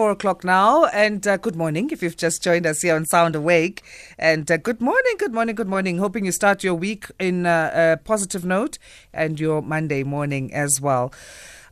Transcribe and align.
four 0.00 0.12
o'clock 0.12 0.44
now, 0.44 0.86
and 0.86 1.26
uh, 1.26 1.36
good 1.36 1.54
morning 1.54 1.90
if 1.90 2.02
you've 2.02 2.16
just 2.16 2.42
joined 2.42 2.64
us 2.64 2.80
here 2.80 2.96
on 2.96 3.04
Sound 3.04 3.36
Awake. 3.36 3.82
And 4.18 4.50
uh, 4.50 4.56
good 4.56 4.80
morning, 4.80 5.12
good 5.18 5.34
morning, 5.34 5.54
good 5.54 5.68
morning. 5.68 5.98
Hoping 5.98 6.24
you 6.24 6.32
start 6.32 6.64
your 6.64 6.72
week 6.72 7.04
in 7.18 7.44
uh, 7.44 7.98
a 8.00 8.02
positive 8.02 8.42
note 8.42 8.78
and 9.12 9.38
your 9.38 9.60
Monday 9.60 10.02
morning 10.02 10.54
as 10.54 10.80
well. 10.80 11.12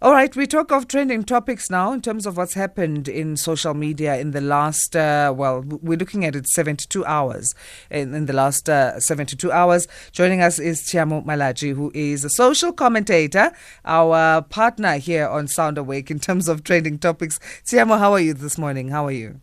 All 0.01 0.13
right, 0.13 0.35
we 0.37 0.47
talk 0.47 0.71
of 0.71 0.87
trending 0.87 1.25
topics 1.25 1.71
now 1.71 1.93
in 1.93 2.01
terms 2.01 2.25
of 2.25 2.37
what's 2.37 2.55
happened 2.55 3.09
in 3.09 3.37
social 3.37 3.75
media 3.75 4.17
in 4.17 4.31
the 4.31 4.41
last, 4.41 4.95
uh, 4.95 5.35
well, 5.37 5.63
we're 5.63 5.99
looking 5.99 6.25
at 6.25 6.37
it 6.37 6.47
72 6.47 7.05
hours. 7.05 7.53
In, 7.91 8.15
in 8.15 8.27
the 8.27 8.33
last 8.33 8.69
uh, 8.69 9.01
72 9.01 9.51
hours, 9.51 9.89
joining 10.13 10.41
us 10.41 10.61
is 10.61 10.83
Tshiamo 10.83 11.27
Malatji, 11.27 11.75
who 11.75 11.91
is 11.95 12.25
a 12.25 12.31
social 12.31 12.73
commentator, 12.73 13.51
our 13.85 14.41
partner 14.43 14.99
here 14.99 15.27
on 15.27 15.49
Sound 15.49 15.79
Awake 15.79 16.13
in 16.13 16.21
terms 16.21 16.47
of 16.47 16.63
trending 16.63 17.01
topics. 17.01 17.41
Tshiamo, 17.65 17.99
how 17.99 18.13
are 18.13 18.21
you 18.21 18.35
this 18.35 18.57
morning? 18.57 18.91
How 18.91 19.05
are 19.05 19.11
you? 19.11 19.41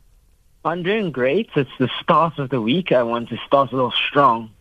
I'm 0.63 0.83
doing 0.83 1.11
great. 1.11 1.49
It's 1.57 1.69
the 1.79 1.89
start 2.01 2.39
of 2.39 2.49
the 2.49 2.61
week. 2.61 2.93
I 2.93 3.03
want 3.03 3.27
to 3.27 3.37
start 3.45 3.73
little 3.73 3.91
strong 3.91 4.54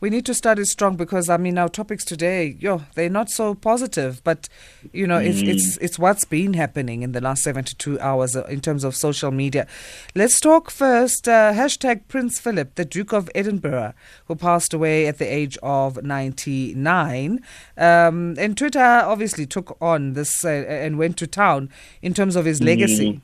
we 0.00 0.08
need 0.08 0.24
to 0.26 0.34
start 0.34 0.58
it 0.58 0.66
strong 0.66 0.96
because 0.96 1.28
I 1.28 1.36
mean 1.36 1.58
our 1.58 1.68
topics 1.68 2.04
today, 2.04 2.56
yo, 2.58 2.82
they're 2.94 3.10
not 3.10 3.28
so 3.28 3.54
positive, 3.54 4.22
but 4.24 4.48
you 4.92 5.06
know, 5.06 5.18
mm. 5.18 5.26
it's 5.26 5.42
it's 5.42 5.78
mm. 5.78 5.82
it's 5.82 5.98
what's 5.98 6.24
been 6.24 6.54
happening 6.54 7.02
in 7.02 7.12
the 7.12 7.20
last 7.20 7.42
seventy 7.42 7.74
two 7.74 8.00
hours 8.00 8.34
uh, 8.34 8.44
in 8.44 8.60
terms 8.60 8.82
of 8.82 8.96
social 8.96 9.30
media. 9.30 9.66
Let's 10.14 10.40
talk 10.40 10.70
first. 10.70 11.28
Uh, 11.28 11.52
hashtag 11.52 12.08
Prince 12.08 12.40
Philip, 12.40 12.74
the 12.76 12.84
Duke 12.84 13.12
of 13.12 13.30
Edinburgh, 13.34 13.92
who 14.26 14.34
passed 14.34 14.72
away 14.72 15.06
at 15.06 15.18
the 15.18 15.26
age 15.26 15.58
of 15.62 16.02
ninety 16.02 16.74
nine, 16.74 17.44
um, 17.76 18.34
and 18.38 18.56
Twitter 18.56 18.80
obviously 18.80 19.46
took 19.46 19.76
on 19.80 20.14
this 20.14 20.44
uh, 20.44 20.48
and 20.48 20.98
went 20.98 21.16
to 21.18 21.26
town 21.26 21.68
in 22.00 22.14
terms 22.14 22.36
of 22.36 22.46
his 22.46 22.62
legacy. 22.62 23.20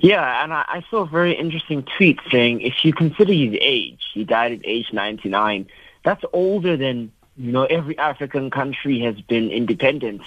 Yeah, 0.00 0.42
and 0.42 0.52
I, 0.52 0.64
I 0.68 0.84
saw 0.90 1.02
a 1.02 1.06
very 1.06 1.34
interesting 1.34 1.82
tweet 1.96 2.20
saying 2.30 2.60
if 2.60 2.84
you 2.84 2.92
consider 2.92 3.32
his 3.32 3.56
age, 3.60 4.02
he 4.12 4.24
died 4.24 4.52
at 4.52 4.60
age 4.64 4.92
99, 4.92 5.66
that's 6.04 6.24
older 6.32 6.76
than, 6.76 7.12
you 7.36 7.52
know, 7.52 7.64
every 7.64 7.96
African 7.98 8.50
country 8.50 9.00
has 9.00 9.20
been 9.22 9.50
independent. 9.50 10.22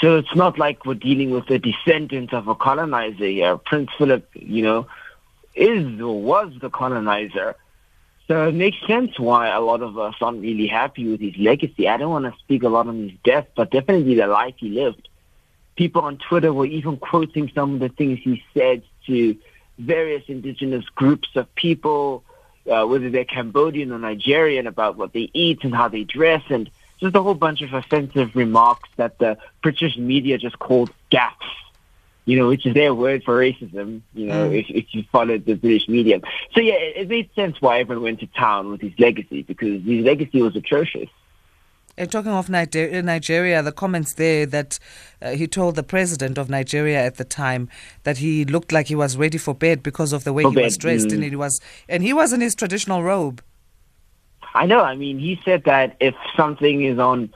So 0.00 0.16
it's 0.16 0.34
not 0.34 0.58
like 0.58 0.86
we're 0.86 0.94
dealing 0.94 1.30
with 1.30 1.50
a 1.50 1.58
descendant 1.58 2.32
of 2.32 2.48
a 2.48 2.54
colonizer 2.54 3.26
here. 3.26 3.56
Prince 3.56 3.90
Philip, 3.98 4.28
you 4.34 4.62
know, 4.62 4.86
is 5.54 6.00
or 6.00 6.20
was 6.20 6.52
the 6.60 6.70
colonizer. 6.70 7.56
So 8.28 8.48
it 8.48 8.54
makes 8.54 8.78
sense 8.86 9.18
why 9.18 9.48
a 9.48 9.60
lot 9.60 9.82
of 9.82 9.98
us 9.98 10.14
aren't 10.20 10.40
really 10.40 10.66
happy 10.68 11.08
with 11.10 11.20
his 11.20 11.36
legacy. 11.36 11.88
I 11.88 11.96
don't 11.96 12.10
want 12.10 12.24
to 12.24 12.38
speak 12.40 12.62
a 12.62 12.68
lot 12.68 12.86
on 12.86 13.08
his 13.08 13.18
death, 13.24 13.48
but 13.56 13.70
definitely 13.70 14.14
the 14.14 14.26
life 14.26 14.54
he 14.56 14.70
lived. 14.70 15.08
People 15.76 16.02
on 16.02 16.18
Twitter 16.18 16.52
were 16.52 16.66
even 16.66 16.96
quoting 16.96 17.50
some 17.54 17.74
of 17.74 17.80
the 17.80 17.88
things 17.88 18.20
he 18.22 18.42
said 18.54 18.82
to 19.06 19.36
various 19.78 20.24
indigenous 20.28 20.84
groups 20.94 21.28
of 21.34 21.52
people, 21.54 22.24
uh, 22.70 22.84
whether 22.84 23.10
they're 23.10 23.24
Cambodian 23.24 23.92
or 23.92 23.98
Nigerian, 23.98 24.66
about 24.66 24.96
what 24.96 25.12
they 25.12 25.30
eat 25.32 25.64
and 25.64 25.74
how 25.74 25.88
they 25.88 26.04
dress, 26.04 26.42
and 26.50 26.70
just 27.00 27.16
a 27.16 27.22
whole 27.22 27.34
bunch 27.34 27.62
of 27.62 27.72
offensive 27.72 28.36
remarks 28.36 28.88
that 28.96 29.18
the 29.18 29.36
British 29.62 29.96
media 29.96 30.38
just 30.38 30.58
called 30.58 30.90
gaffes. 31.10 31.32
You 32.24 32.38
know, 32.38 32.46
which 32.46 32.64
is 32.64 32.74
their 32.74 32.94
word 32.94 33.24
for 33.24 33.36
racism. 33.36 34.02
You 34.14 34.26
know, 34.26 34.50
mm. 34.50 34.60
if, 34.60 34.70
if 34.70 34.94
you 34.94 35.02
followed 35.10 35.44
the 35.44 35.54
British 35.54 35.88
media. 35.88 36.20
So 36.54 36.60
yeah, 36.60 36.74
it, 36.74 36.96
it 36.96 37.08
made 37.08 37.34
sense 37.34 37.60
why 37.60 37.80
everyone 37.80 38.04
went 38.04 38.20
to 38.20 38.28
town 38.28 38.70
with 38.70 38.80
his 38.80 38.92
legacy 38.96 39.42
because 39.42 39.82
his 39.82 40.04
legacy 40.04 40.40
was 40.40 40.54
atrocious. 40.54 41.08
And 41.98 42.10
talking 42.10 42.32
of 42.32 42.48
Nigeria, 42.48 43.62
the 43.62 43.72
comments 43.72 44.14
there 44.14 44.46
that 44.46 44.78
uh, 45.20 45.32
he 45.32 45.46
told 45.46 45.76
the 45.76 45.82
president 45.82 46.38
of 46.38 46.48
Nigeria 46.48 46.98
at 47.04 47.16
the 47.16 47.24
time 47.24 47.68
that 48.04 48.18
he 48.18 48.46
looked 48.46 48.72
like 48.72 48.88
he 48.88 48.94
was 48.94 49.16
ready 49.16 49.36
for 49.36 49.54
bed 49.54 49.82
because 49.82 50.12
of 50.14 50.24
the 50.24 50.32
way 50.32 50.42
for 50.42 50.50
he 50.50 50.56
bed. 50.56 50.64
was 50.64 50.78
dressed, 50.78 51.08
mm. 51.08 51.14
and 51.14 51.24
he 51.24 51.36
was, 51.36 51.60
and 51.88 52.02
he 52.02 52.14
was 52.14 52.32
in 52.32 52.40
his 52.40 52.54
traditional 52.54 53.02
robe. 53.02 53.42
I 54.54 54.66
know. 54.66 54.80
I 54.80 54.96
mean, 54.96 55.18
he 55.18 55.40
said 55.44 55.64
that 55.64 55.96
if 56.00 56.14
something 56.34 56.82
is 56.82 56.98
on 56.98 57.32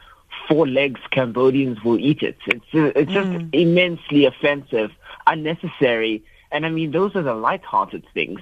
four 0.49 0.67
legs, 0.67 1.01
Cambodians 1.11 1.83
will 1.85 1.99
eat 1.99 2.23
it. 2.23 2.39
It's 2.47 2.65
uh, 2.75 2.93
it's 2.97 3.13
just 3.13 3.29
mm. 3.29 3.49
immensely 3.53 4.25
offensive, 4.25 4.91
unnecessary, 5.27 6.25
and 6.51 6.65
I 6.65 6.71
mean, 6.71 6.93
those 6.93 7.15
are 7.15 7.23
the 7.23 7.35
light-hearted 7.35 8.07
things. 8.15 8.41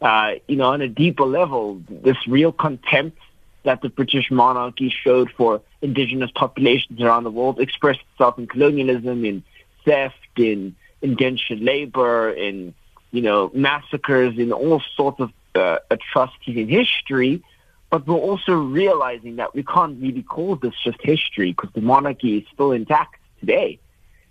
Uh, 0.00 0.34
you 0.46 0.56
know, 0.56 0.66
on 0.66 0.80
a 0.80 0.88
deeper 0.88 1.24
level, 1.24 1.82
this 1.88 2.18
real 2.28 2.52
contempt 2.52 3.18
that 3.66 3.82
the 3.82 3.88
British 3.88 4.30
monarchy 4.30 4.88
showed 4.88 5.30
for 5.36 5.60
indigenous 5.82 6.30
populations 6.34 7.00
around 7.00 7.24
the 7.24 7.30
world 7.30 7.60
expressed 7.60 8.00
itself 8.12 8.38
in 8.38 8.46
colonialism, 8.46 9.24
in 9.24 9.42
theft, 9.84 10.14
in 10.36 10.74
indentured 11.02 11.60
labor, 11.60 12.30
in 12.30 12.72
you 13.10 13.22
know 13.22 13.50
massacres, 13.52 14.38
in 14.38 14.52
all 14.52 14.80
sorts 14.96 15.20
of 15.20 15.32
uh, 15.54 15.78
atrocities 15.90 16.56
in 16.56 16.68
history. 16.68 17.42
But 17.90 18.06
we're 18.06 18.16
also 18.16 18.54
realizing 18.54 19.36
that 19.36 19.54
we 19.54 19.62
can't 19.62 20.00
really 20.00 20.22
call 20.22 20.56
this 20.56 20.74
just 20.84 20.98
history 21.02 21.52
because 21.52 21.70
the 21.74 21.80
monarchy 21.80 22.38
is 22.38 22.44
still 22.54 22.72
intact 22.72 23.16
today. 23.40 23.78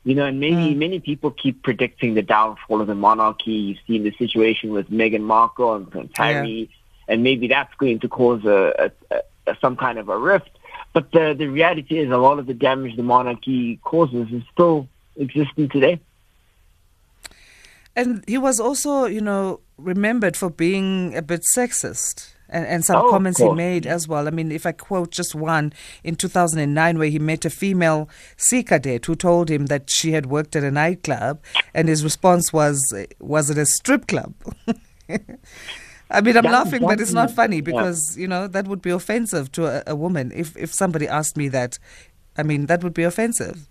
You 0.05 0.15
know, 0.15 0.25
and 0.25 0.39
many 0.39 0.73
mm. 0.73 0.77
many 0.77 0.99
people 1.01 1.31
keep 1.31 1.61
predicting 1.61 2.13
the 2.13 2.21
downfall 2.21 2.79
of 2.79 2.87
the 2.87 2.95
monarchy. 2.95 3.51
You've 3.51 3.79
seen 3.85 4.03
the 4.03 4.15
situation 4.17 4.71
with 4.71 4.89
Meghan 4.89 5.21
Markle 5.21 5.75
and 5.75 5.91
Prince 5.91 6.13
Harry. 6.15 6.69
Yeah 6.71 6.75
and 7.07 7.23
maybe 7.23 7.47
that's 7.47 7.73
going 7.75 7.99
to 7.99 8.07
cause 8.07 8.43
a, 8.45 8.91
a, 9.11 9.21
a, 9.47 9.57
some 9.61 9.75
kind 9.75 9.97
of 9.99 10.09
a 10.09 10.17
rift. 10.17 10.49
But 10.93 11.11
the 11.11 11.35
the 11.37 11.47
reality 11.47 11.99
is, 11.99 12.09
a 12.09 12.17
lot 12.17 12.39
of 12.39 12.45
the 12.45 12.53
damage 12.53 12.95
the 12.95 13.03
monarchy 13.03 13.77
causes 13.83 14.31
is 14.31 14.43
still 14.51 14.87
existing 15.17 15.69
today. 15.69 15.99
And 17.95 18.23
he 18.27 18.37
was 18.37 18.59
also, 18.59 19.05
you 19.05 19.21
know, 19.21 19.61
remembered 19.77 20.35
for 20.35 20.49
being 20.49 21.15
a 21.15 21.21
bit 21.21 21.43
sexist. 21.55 22.31
And, 22.47 22.65
and 22.67 22.85
some 22.85 22.97
oh, 22.97 23.09
comments 23.09 23.39
he 23.39 23.51
made 23.51 23.87
as 23.87 24.07
well. 24.07 24.27
I 24.27 24.31
mean, 24.31 24.51
if 24.51 24.67
I 24.67 24.71
quote 24.71 25.09
just 25.09 25.33
one 25.33 25.73
in 26.03 26.15
2009, 26.15 26.99
where 26.99 27.07
he 27.07 27.17
met 27.17 27.43
a 27.43 27.49
female 27.49 28.07
sea 28.37 28.61
cadet 28.61 29.07
who 29.07 29.15
told 29.15 29.49
him 29.49 29.65
that 29.65 29.89
she 29.89 30.11
had 30.11 30.27
worked 30.27 30.55
at 30.55 30.63
a 30.63 30.69
nightclub, 30.69 31.41
and 31.73 31.89
his 31.89 32.03
response 32.03 32.53
was, 32.53 32.93
"Was 33.19 33.49
it 33.49 33.57
a 33.57 33.65
strip 33.65 34.05
club?" 34.05 34.35
I 36.09 36.21
mean, 36.21 36.37
I'm 36.37 36.43
that, 36.43 36.51
laughing, 36.51 36.81
but 36.81 37.01
it's 37.01 37.13
not 37.13 37.31
funny 37.31 37.61
because 37.61 38.15
yeah. 38.15 38.21
you 38.21 38.27
know 38.27 38.47
that 38.47 38.67
would 38.67 38.81
be 38.81 38.91
offensive 38.91 39.51
to 39.53 39.65
a, 39.65 39.83
a, 39.87 39.95
woman. 39.95 40.31
If 40.35 40.55
if 40.55 40.73
somebody 40.73 41.07
asked 41.07 41.35
me 41.35 41.47
that, 41.49 41.79
I 42.37 42.43
mean, 42.43 42.67
that 42.67 42.83
would 42.83 42.93
be 42.93 43.03
offensive. 43.03 43.67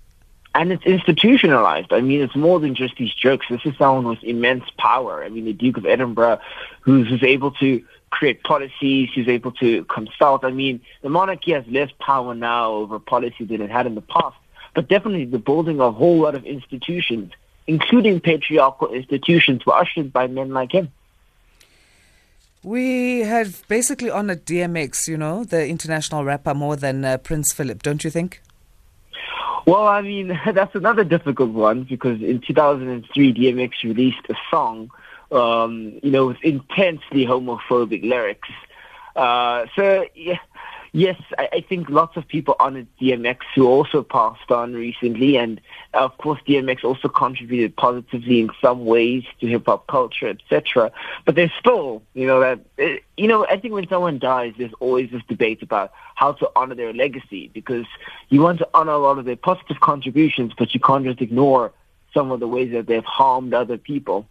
And 0.57 0.71
it's 0.71 0.85
institutionalized. 0.85 1.93
I 1.93 2.01
mean, 2.01 2.21
it's 2.21 2.37
more 2.37 2.61
than 2.61 2.77
just 2.77 2.97
these 2.97 3.13
jokes. 3.13 3.47
This 3.51 3.61
is 3.65 3.77
someone 3.77 4.07
with 4.07 4.23
immense 4.23 4.65
power. 4.79 5.25
I 5.25 5.29
mean, 5.29 5.47
the 5.47 5.53
Duke 5.53 5.77
of 5.77 5.85
Edinburgh, 5.85 6.39
who's, 6.81 7.09
who's 7.09 7.25
able 7.25 7.51
to 7.53 7.85
create 8.11 8.45
policies, 8.45 9.11
who's 9.13 9.27
able 9.27 9.51
to 9.51 9.85
consult. 9.87 10.45
I 10.45 10.53
mean, 10.53 10.81
the 11.03 11.09
monarchy 11.09 11.53
has 11.53 11.65
less 11.67 11.91
power 11.99 12.37
now 12.37 12.71
over 12.71 13.01
policy 13.01 13.45
than 13.45 13.61
it 13.61 13.71
had 13.71 13.87
in 13.87 13.97
the 13.97 14.01
past. 14.01 14.37
But 14.75 14.89
definitely, 14.89 15.25
the 15.25 15.41
building 15.41 15.81
of 15.81 15.95
a 15.95 15.99
whole 15.99 16.21
lot 16.21 16.37
of 16.37 16.45
institutions, 16.45 17.33
including 17.67 18.21
patriarchal 18.21 18.93
institutions, 18.93 19.67
were 19.67 19.75
ushered 19.75 20.13
by 20.13 20.29
men 20.29 20.51
like 20.51 20.71
him. 20.71 20.93
We 22.65 23.21
have 23.21 23.63
basically 23.69 24.09
honored 24.09 24.47
DMX, 24.47 25.07
you 25.07 25.19
know, 25.19 25.45
the 25.45 25.69
international 25.69 26.25
rapper, 26.25 26.55
more 26.55 26.77
than 26.77 27.05
uh, 27.05 27.19
Prince 27.19 27.53
Philip, 27.53 27.83
don't 27.83 28.03
you 28.03 28.11
think? 28.11 28.41
Well, 29.67 29.87
I 29.87 30.01
mean, 30.01 30.39
that's 30.55 30.75
another 30.75 31.05
difficult 31.05 31.51
one 31.51 31.85
because 31.85 32.23
in 32.23 32.41
2003, 32.41 33.35
DMX 33.35 33.83
released 33.83 34.27
a 34.31 34.35
song, 34.51 34.91
um, 35.31 35.99
you 36.03 36.11
know, 36.11 36.29
with 36.29 36.39
intensely 36.43 37.27
homophobic 37.27 38.03
lyrics. 38.03 38.49
Uh, 39.15 39.67
so, 39.77 40.07
yeah, 40.15 40.39
Yes, 40.97 41.21
I, 41.37 41.49
I 41.55 41.61
think 41.61 41.91
lots 41.91 42.17
of 42.17 42.29
people 42.29 42.55
honored 42.61 42.87
DMX 43.01 43.39
who 43.57 43.67
also 43.67 44.05
passed 44.05 44.49
on 44.53 44.75
recently, 44.75 45.37
and 45.37 45.61
of 45.93 46.17
course 46.19 46.41
DMX 46.47 46.85
also 46.85 47.09
contributed 47.09 47.75
positively 47.75 48.39
in 48.39 48.51
some 48.63 48.85
ways 48.85 49.25
to 49.41 49.49
hip 49.49 49.65
hop 49.67 49.89
culture, 49.89 50.29
etc. 50.29 50.93
But 51.25 51.35
there's 51.35 51.51
still, 51.59 52.01
you 52.15 52.29
know, 52.29 52.39
that 52.39 52.61
eh, 52.79 52.99
you 53.17 53.27
know, 53.27 53.45
I 53.45 53.59
think 53.59 53.75
when 53.75 53.89
someone 53.89 54.21
dies, 54.21 54.55
there's 54.57 54.73
always 54.79 55.11
this 55.11 55.23
debate 55.27 55.63
about 55.63 55.91
how 56.15 56.31
to 56.35 56.49
honor 56.55 56.77
their 56.77 56.93
legacy 56.93 57.51
because 57.53 57.87
you 58.29 58.41
want 58.41 58.61
to 58.61 58.69
honor 58.73 58.93
a 58.93 58.99
lot 58.99 59.19
of 59.19 59.25
their 59.25 59.35
positive 59.35 59.81
contributions, 59.81 60.53
but 60.57 60.75
you 60.75 60.81
can't 60.81 61.05
just 61.05 61.21
ignore 61.21 61.73
some 62.15 62.31
of 62.31 62.39
the 62.39 62.47
ways 62.47 62.71
that 62.71 62.87
they've 62.87 63.05
harmed 63.05 63.53
other 63.53 63.79
people. 63.79 64.29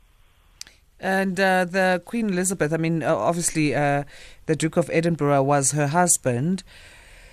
And 1.04 1.38
uh, 1.38 1.66
the 1.66 2.02
Queen 2.06 2.30
Elizabeth, 2.30 2.72
I 2.72 2.78
mean, 2.78 3.04
obviously, 3.04 3.76
uh, 3.76 4.06
the 4.46 4.56
Duke 4.56 4.78
of 4.78 4.90
Edinburgh 4.92 5.44
was 5.44 5.74
her 5.74 5.88
husband. 5.88 6.64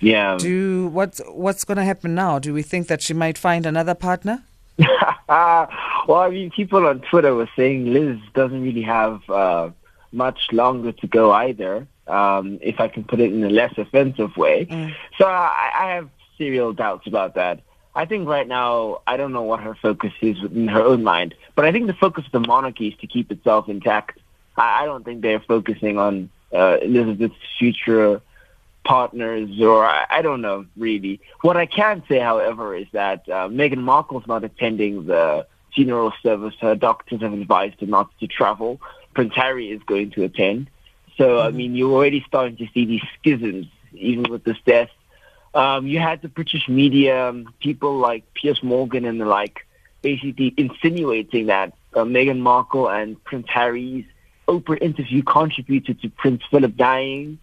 Yeah. 0.01 0.35
Do 0.37 0.87
what's 0.87 1.21
what's 1.29 1.63
going 1.63 1.77
to 1.77 1.85
happen 1.85 2.13
now? 2.13 2.37
Do 2.37 2.53
we 2.53 2.63
think 2.63 2.87
that 2.87 3.01
she 3.01 3.13
might 3.13 3.37
find 3.37 3.65
another 3.65 3.95
partner? 3.95 4.43
well, 4.77 5.69
I 6.09 6.29
mean, 6.29 6.51
people 6.51 6.85
on 6.85 6.99
Twitter 6.99 7.33
were 7.33 7.49
saying 7.55 7.93
Liz 7.93 8.17
doesn't 8.33 8.61
really 8.61 8.81
have 8.81 9.21
uh, 9.29 9.69
much 10.11 10.49
longer 10.51 10.91
to 10.91 11.07
go 11.07 11.31
either. 11.31 11.87
Um, 12.07 12.59
if 12.61 12.81
I 12.81 12.89
can 12.89 13.05
put 13.05 13.21
it 13.21 13.31
in 13.31 13.41
a 13.43 13.49
less 13.49 13.77
offensive 13.77 14.35
way. 14.35 14.65
Mm. 14.65 14.93
So 15.17 15.25
I, 15.25 15.71
I 15.79 15.91
have 15.91 16.09
serial 16.37 16.73
doubts 16.73 17.07
about 17.07 17.35
that. 17.35 17.61
I 17.93 18.05
think 18.05 18.27
right 18.27 18.47
now, 18.47 19.01
I 19.05 19.17
don't 19.17 19.33
know 19.33 19.41
what 19.43 19.59
her 19.59 19.75
focus 19.75 20.13
is 20.21 20.37
in 20.43 20.67
her 20.69 20.81
own 20.81 21.03
mind, 21.03 21.35
but 21.55 21.65
I 21.65 21.71
think 21.71 21.87
the 21.87 21.93
focus 21.93 22.25
of 22.25 22.31
the 22.31 22.39
monarchy 22.39 22.87
is 22.87 22.95
to 23.01 23.07
keep 23.07 23.31
itself 23.31 23.67
intact. 23.67 24.19
I, 24.55 24.83
I 24.83 24.85
don't 24.85 25.03
think 25.03 25.21
they're 25.21 25.41
focusing 25.41 25.97
on 25.97 26.29
uh, 26.53 26.77
Elizabeth's 26.81 27.35
future 27.59 28.21
partners, 28.83 29.49
or 29.61 29.85
I, 29.85 30.05
I 30.09 30.21
don't 30.21 30.41
know 30.41 30.65
really. 30.77 31.19
What 31.41 31.57
I 31.57 31.65
can 31.65 32.03
say, 32.07 32.19
however, 32.19 32.75
is 32.75 32.87
that 32.93 33.27
uh, 33.27 33.47
Meghan 33.49 33.79
Markle's 33.79 34.25
not 34.27 34.43
attending 34.43 35.05
the 35.05 35.45
funeral 35.75 36.13
service. 36.23 36.55
Her 36.61 36.75
doctors 36.75 37.21
have 37.21 37.33
advised 37.33 37.79
her 37.81 37.87
not 37.87 38.09
to 38.19 38.27
travel. 38.27 38.81
Prince 39.13 39.35
Harry 39.35 39.69
is 39.69 39.81
going 39.83 40.11
to 40.11 40.23
attend. 40.23 40.69
So, 41.17 41.37
mm-hmm. 41.37 41.47
I 41.47 41.51
mean, 41.51 41.75
you're 41.75 41.91
already 41.91 42.23
starting 42.27 42.57
to 42.57 42.67
see 42.73 42.85
these 42.85 43.03
schisms, 43.19 43.67
even 43.93 44.31
with 44.31 44.43
this 44.43 44.57
death. 44.65 44.89
Um, 45.53 45.87
you 45.87 45.99
had 45.99 46.21
the 46.21 46.29
British 46.29 46.67
media, 46.69 47.29
um, 47.29 47.53
people 47.59 47.97
like 47.97 48.33
Piers 48.33 48.63
Morgan 48.63 49.05
and 49.05 49.19
the 49.19 49.25
like, 49.25 49.65
basically 50.01 50.53
insinuating 50.57 51.47
that 51.47 51.73
uh, 51.93 52.03
Meghan 52.03 52.39
Markle 52.39 52.89
and 52.89 53.21
Prince 53.23 53.47
Harry's 53.49 54.05
Oprah 54.47 54.81
interview 54.81 55.23
contributed 55.23 56.01
to 56.01 56.09
Prince 56.09 56.41
Philip 56.49 56.75
dying, 56.75 57.37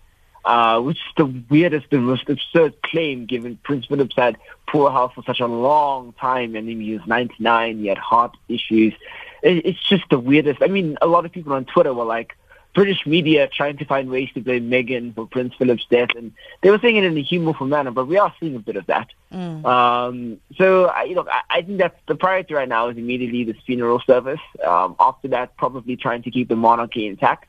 uh, 0.44 0.80
which 0.80 0.96
is 0.96 1.12
the 1.16 1.26
weirdest 1.50 1.86
and 1.90 2.06
most 2.06 2.28
absurd 2.28 2.80
claim 2.82 3.26
given 3.26 3.58
Prince 3.62 3.86
Philip's 3.86 4.16
had 4.16 4.36
poor 4.66 4.90
health 4.90 5.12
for 5.14 5.22
such 5.24 5.40
a 5.40 5.46
long 5.46 6.12
time. 6.14 6.52
Mean, 6.52 6.80
he 6.80 6.92
was 6.94 7.06
99, 7.06 7.78
he 7.78 7.86
had 7.86 7.98
heart 7.98 8.36
issues. 8.48 8.94
It, 9.42 9.66
it's 9.66 9.82
just 9.88 10.04
the 10.10 10.18
weirdest. 10.18 10.62
I 10.62 10.68
mean, 10.68 10.98
a 11.00 11.06
lot 11.06 11.24
of 11.24 11.32
people 11.32 11.52
on 11.52 11.64
Twitter 11.64 11.94
were 11.94 12.04
like, 12.04 12.36
British 12.74 13.06
media 13.06 13.48
trying 13.48 13.76
to 13.78 13.84
find 13.84 14.10
ways 14.10 14.28
to 14.34 14.40
blame 14.40 14.70
Meghan 14.70 15.14
for 15.14 15.26
Prince 15.26 15.54
Philip's 15.58 15.86
death, 15.90 16.10
and 16.16 16.32
they 16.62 16.70
were 16.70 16.78
saying 16.78 16.96
it 16.96 17.04
in 17.04 17.16
a 17.16 17.22
humorful 17.22 17.66
manner, 17.66 17.90
but 17.90 18.06
we 18.06 18.18
are 18.18 18.32
seeing 18.38 18.54
a 18.54 18.60
bit 18.60 18.76
of 18.76 18.86
that. 18.86 19.08
Mm. 19.32 19.64
Um, 19.64 20.40
so, 20.56 20.86
I, 20.86 21.04
you 21.04 21.14
know, 21.14 21.26
I, 21.30 21.40
I 21.50 21.62
think 21.62 21.78
that's 21.78 21.98
the 22.06 22.14
priority 22.14 22.54
right 22.54 22.68
now 22.68 22.88
is 22.88 22.96
immediately 22.96 23.44
this 23.44 23.56
funeral 23.66 24.00
service. 24.00 24.40
Um, 24.64 24.96
after 25.00 25.28
that, 25.28 25.56
probably 25.56 25.96
trying 25.96 26.22
to 26.22 26.30
keep 26.30 26.48
the 26.48 26.56
monarchy 26.56 27.06
intact. 27.06 27.48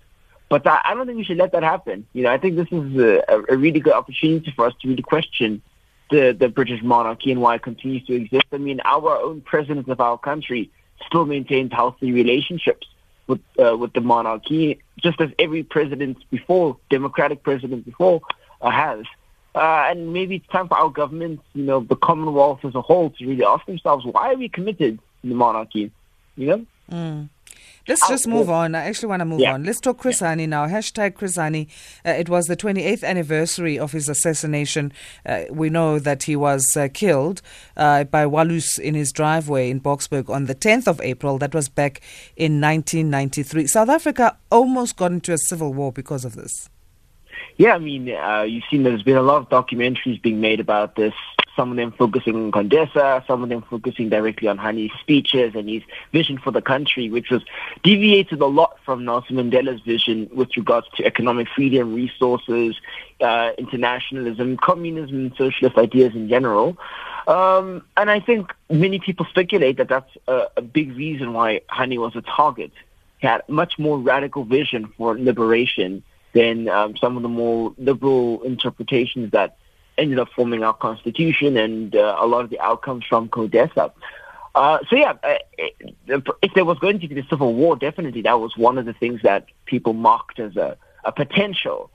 But 0.50 0.66
I, 0.66 0.82
I 0.84 0.94
don't 0.96 1.06
think 1.06 1.18
we 1.18 1.24
should 1.24 1.38
let 1.38 1.52
that 1.52 1.64
happen. 1.64 2.08
You 2.14 2.24
know, 2.24 2.32
I 2.32 2.38
think 2.38 2.56
this 2.56 2.68
is 2.72 2.98
a, 2.98 3.24
a 3.50 3.56
really 3.56 3.80
good 3.80 3.94
opportunity 3.94 4.52
for 4.56 4.66
us 4.66 4.74
to 4.82 4.88
really 4.88 5.04
question 5.04 5.62
the, 6.10 6.36
the 6.38 6.50
British 6.50 6.82
monarchy 6.82 7.32
and 7.32 7.40
why 7.40 7.56
it 7.56 7.62
continues 7.62 8.06
to 8.08 8.14
exist. 8.14 8.46
I 8.52 8.58
mean, 8.58 8.82
our 8.84 9.18
own 9.18 9.42
president 9.42 9.88
of 9.90 10.02
our 10.02 10.18
country 10.18 10.72
still 11.06 11.26
maintains 11.26 11.72
healthy 11.72 12.12
relationships 12.12 12.88
with 13.30 13.40
uh, 13.58 13.78
with 13.78 13.94
the 13.94 14.02
monarchy, 14.02 14.80
just 14.98 15.22
as 15.22 15.30
every 15.40 15.64
president 15.64 16.18
before, 16.30 16.78
democratic 16.90 17.44
president 17.44 17.86
before, 17.86 18.22
uh, 18.62 18.70
has. 18.70 19.06
Uh, 19.56 19.88
and 19.90 20.14
maybe 20.14 20.36
it's 20.38 20.48
time 20.48 20.68
for 20.68 20.78
our 20.78 20.90
government, 20.90 21.40
you 21.54 21.64
know, 21.64 21.80
the 21.80 21.96
Commonwealth 21.96 22.64
as 22.66 22.76
a 22.76 22.82
whole, 22.82 23.10
to 23.12 23.26
really 23.26 23.46
ask 23.46 23.66
themselves, 23.66 24.06
why 24.06 24.34
are 24.34 24.38
we 24.38 24.50
committed 24.50 25.00
to 25.22 25.28
the 25.30 25.36
monarchy? 25.36 25.92
You 26.36 26.48
know. 26.48 26.66
Mm. 26.92 27.30
Let's 27.90 28.08
just 28.08 28.28
move 28.28 28.52
on. 28.52 28.76
I 28.76 28.86
actually 28.86 29.08
want 29.08 29.22
to 29.22 29.26
move 29.26 29.40
yeah. 29.40 29.56
on. 29.56 29.64
Let's 29.64 29.80
talk 29.80 29.98
Chris 29.98 30.22
yeah. 30.22 30.36
Hani 30.36 30.48
now. 30.48 30.68
Hashtag 30.68 31.16
Chris 31.16 31.38
Hani. 31.38 31.68
Uh, 32.06 32.12
it 32.12 32.30
was 32.30 32.46
the 32.46 32.56
28th 32.56 33.04
anniversary 33.04 33.80
of 33.80 33.94
his 33.94 34.08
assassination. 34.08 34.94
Uh, 35.26 35.46
we 35.50 35.72
know 35.72 35.98
that 35.98 36.22
he 36.22 36.36
was 36.36 36.78
uh, 36.78 36.88
killed 36.94 37.42
uh, 37.76 38.04
by 38.04 38.28
Walus 38.28 38.78
in 38.78 38.94
his 38.94 39.12
driveway 39.12 39.72
in 39.72 39.82
Boksburg 39.82 40.30
on 40.30 40.46
the 40.46 40.54
10th 40.54 40.88
of 40.88 41.02
April. 41.02 41.40
That 41.40 41.56
was 41.56 41.68
back 41.68 42.02
in 42.38 42.62
1993. 42.62 43.66
South 43.66 43.90
Africa 43.90 44.38
almost 44.52 44.96
got 44.96 45.12
into 45.12 45.34
a 45.34 45.40
civil 45.40 45.74
war 45.74 45.92
because 45.92 46.26
of 46.26 46.36
this. 46.36 46.70
Yeah, 47.58 47.74
I 47.74 47.80
mean, 47.80 48.14
uh, 48.14 48.44
you've 48.44 48.66
seen 48.70 48.84
there's 48.84 49.02
been 49.02 49.18
a 49.18 49.24
lot 49.24 49.42
of 49.42 49.50
documentaries 49.50 50.22
being 50.22 50.40
made 50.40 50.60
about 50.60 50.96
this 50.96 51.16
some 51.56 51.72
of 51.72 51.78
them 51.78 51.92
focusing 51.92 52.36
on 52.36 52.52
CODESA, 52.52 53.26
some 53.28 53.44
of 53.44 53.50
them 53.50 53.64
focusing 53.70 54.10
directly 54.10 54.48
on 54.48 54.58
Hani's 54.58 54.92
speeches 55.00 55.56
and 55.56 55.70
his 55.70 55.84
vision 56.12 56.38
for 56.38 56.52
the 56.52 56.62
country, 56.62 57.10
which 57.10 57.30
was 57.30 57.44
deviated 57.84 58.42
a 58.42 58.46
lot 58.46 58.78
from 58.86 59.06
Nelson 59.06 59.36
Mandela's 59.36 59.82
vision 59.82 60.30
with 60.34 60.56
regards 60.58 60.88
to 60.96 61.06
economic 61.06 61.48
freedom, 61.56 61.94
resources, 61.94 62.76
uh, 63.22 63.52
internationalism, 63.58 64.58
communism, 64.58 65.16
and 65.16 65.36
socialist 65.38 65.78
ideas 65.78 66.16
in 66.16 66.30
general. 66.30 66.78
Um, 67.28 67.84
and 67.96 68.10
I 68.10 68.20
think 68.20 68.54
many 68.70 69.00
people 69.00 69.26
speculate 69.30 69.78
that 69.78 69.90
that's 69.90 70.12
a, 70.28 70.48
a 70.58 70.62
big 70.62 70.96
reason 70.96 71.34
why 71.34 71.62
Hani 71.70 71.98
was 71.98 72.16
a 72.16 72.22
target. 72.22 72.72
He 73.20 73.28
had 73.28 73.48
much 73.48 73.78
more 73.78 74.00
radical 74.00 74.46
vision 74.46 74.92
for 74.98 75.18
liberation 75.18 76.04
than 76.34 76.70
um, 76.70 76.96
some 76.98 77.18
of 77.18 77.24
the 77.24 77.30
more 77.30 77.74
liberal 77.78 78.42
interpretations 78.44 79.32
that 79.32 79.58
ended 80.00 80.20
up 80.20 80.30
forming 80.36 80.64
our 80.64 80.74
constitution 80.74 81.58
and 81.58 81.96
uh, 81.96 82.18
a 82.20 82.26
lot 82.26 82.44
of 82.44 82.50
the 82.50 82.60
outcomes 82.60 83.06
from 83.06 83.30
CODESA. 83.30 83.92
Uh, 84.56 84.80
so 84.90 84.96
yeah, 84.96 85.14
uh, 85.24 85.36
if 86.08 86.54
there 86.56 86.66
was 86.66 86.80
going 86.80 87.00
to 87.00 87.08
be 87.08 87.20
a 87.20 87.26
civil 87.26 87.54
war, 87.54 87.76
definitely 87.76 88.22
that 88.24 88.40
was 88.40 88.58
one 88.58 88.78
of 88.78 88.86
the 88.86 88.94
things 88.94 89.22
that 89.24 89.46
people 89.66 89.94
marked 89.94 90.40
as 90.40 90.56
a, 90.58 90.78
a 91.06 91.12
potential. 91.12 91.92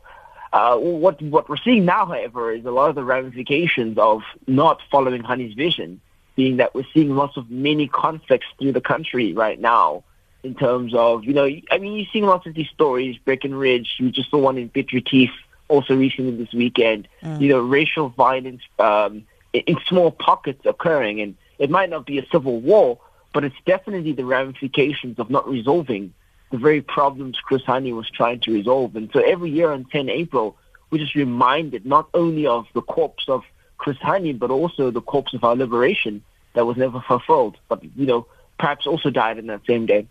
Uh, 0.52 0.76
what 0.76 1.20
what 1.20 1.48
we're 1.48 1.56
seeing 1.56 1.84
now, 1.84 2.06
however, 2.06 2.52
is 2.52 2.64
a 2.64 2.70
lot 2.70 2.88
of 2.88 2.94
the 2.94 3.02
ramifications 3.02 3.98
of 3.98 4.22
not 4.46 4.80
following 4.88 5.22
Hani's 5.22 5.54
vision, 5.54 6.00
being 6.36 6.58
that 6.58 6.74
we're 6.74 6.86
seeing 6.94 7.16
lots 7.16 7.36
of 7.36 7.50
mini 7.50 7.88
conflicts 7.88 8.46
through 8.58 8.72
the 8.72 8.80
country 8.80 9.32
right 9.32 9.60
now. 9.60 10.04
In 10.44 10.54
terms 10.54 10.94
of, 10.94 11.24
you 11.24 11.32
know, 11.32 11.48
I 11.70 11.78
mean, 11.78 11.94
you're 11.96 12.06
seeing 12.12 12.26
lots 12.26 12.46
of 12.46 12.54
these 12.54 12.68
stories. 12.68 13.16
Breckenridge, 13.16 13.94
you 13.98 14.10
just 14.10 14.30
saw 14.30 14.38
one 14.38 14.58
in 14.58 14.70
Retief 14.74 15.30
also 15.68 15.96
recently 15.96 16.36
this 16.36 16.52
weekend, 16.52 17.08
mm. 17.22 17.40
you 17.40 17.48
know, 17.48 17.60
racial 17.60 18.08
violence 18.10 18.62
um, 18.78 19.24
in, 19.52 19.62
in 19.62 19.76
small 19.86 20.10
pockets 20.10 20.64
occurring. 20.64 21.20
And 21.20 21.36
it 21.58 21.70
might 21.70 21.90
not 21.90 22.06
be 22.06 22.18
a 22.18 22.26
civil 22.30 22.60
war, 22.60 22.98
but 23.32 23.44
it's 23.44 23.56
definitely 23.66 24.12
the 24.12 24.24
ramifications 24.24 25.18
of 25.18 25.30
not 25.30 25.48
resolving 25.48 26.12
the 26.50 26.58
very 26.58 26.82
problems 26.82 27.38
Chris 27.42 27.62
Hani 27.62 27.94
was 27.94 28.08
trying 28.10 28.40
to 28.40 28.52
resolve. 28.52 28.94
And 28.96 29.10
so 29.12 29.20
every 29.20 29.50
year 29.50 29.72
on 29.72 29.84
10 29.86 30.08
April, 30.08 30.56
we're 30.90 30.98
just 30.98 31.14
reminded 31.14 31.84
not 31.84 32.08
only 32.14 32.46
of 32.46 32.66
the 32.74 32.82
corpse 32.82 33.24
of 33.28 33.42
Chris 33.78 33.96
Hani, 33.98 34.38
but 34.38 34.50
also 34.50 34.90
the 34.90 35.00
corpse 35.00 35.34
of 35.34 35.42
our 35.42 35.56
liberation 35.56 36.22
that 36.54 36.64
was 36.64 36.76
never 36.76 37.00
fulfilled, 37.00 37.56
but, 37.68 37.82
you 37.96 38.06
know, 38.06 38.26
perhaps 38.58 38.86
also 38.86 39.10
died 39.10 39.38
in 39.38 39.48
that 39.48 39.62
same 39.66 39.86
day. 39.86 40.06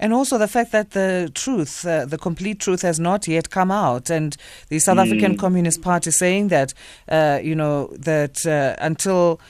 And 0.00 0.12
also 0.12 0.38
the 0.38 0.48
fact 0.48 0.72
that 0.72 0.92
the 0.92 1.30
truth, 1.34 1.84
uh, 1.84 2.04
the 2.04 2.18
complete 2.18 2.60
truth, 2.60 2.82
has 2.82 3.00
not 3.00 3.26
yet 3.26 3.50
come 3.50 3.70
out, 3.70 4.10
and 4.10 4.36
the 4.68 4.78
South 4.78 4.98
mm. 4.98 5.06
African 5.06 5.36
Communist 5.36 5.82
Party 5.82 6.10
saying 6.10 6.48
that, 6.48 6.72
uh, 7.08 7.40
you 7.42 7.54
know, 7.54 7.88
that 7.98 8.46
uh, 8.46 8.76
until 8.78 9.40